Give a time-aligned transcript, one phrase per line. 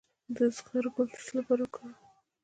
[0.35, 1.93] د زغر ګل د څه لپاره وکاروم؟